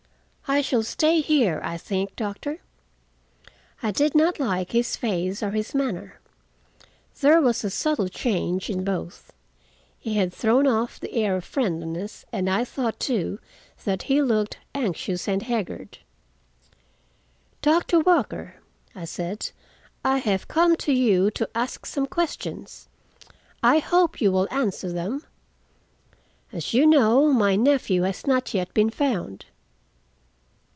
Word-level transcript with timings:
"I 0.47 0.59
shall 0.59 0.83
stay 0.83 1.21
here, 1.21 1.61
I 1.63 1.77
think, 1.77 2.17
doctor." 2.17 2.59
I 3.81 3.91
did 3.91 4.13
not 4.15 4.37
like 4.37 4.73
his 4.73 4.97
face 4.97 5.41
or 5.41 5.51
his 5.51 5.73
manner; 5.73 6.19
there 7.21 7.39
was 7.41 7.63
a 7.63 7.69
subtle 7.69 8.09
change 8.09 8.69
in 8.69 8.83
both. 8.83 9.31
He 9.97 10.15
had 10.15 10.33
thrown 10.33 10.67
off 10.67 10.99
the 10.99 11.13
air 11.13 11.37
of 11.37 11.45
friendliness, 11.45 12.25
and 12.33 12.49
I 12.49 12.65
thought, 12.65 12.99
too, 12.99 13.39
that 13.85 14.03
he 14.03 14.21
looked 14.21 14.57
anxious 14.75 15.25
and 15.25 15.41
haggard. 15.41 15.99
"Doctor 17.61 18.01
Walker," 18.01 18.55
I 18.93 19.05
said, 19.05 19.51
"I 20.03 20.17
have 20.17 20.49
come 20.49 20.75
to 20.75 20.91
you 20.91 21.31
to 21.31 21.49
ask 21.55 21.85
some 21.85 22.07
questions. 22.07 22.89
I 23.63 23.79
hope 23.79 24.19
you 24.19 24.33
will 24.33 24.49
answer 24.51 24.91
them. 24.91 25.25
As 26.51 26.73
you 26.73 26.85
know, 26.85 27.31
my 27.31 27.55
nephew 27.55 28.01
has 28.01 28.27
not 28.27 28.53
yet 28.53 28.73
been 28.73 28.89
found." 28.89 29.45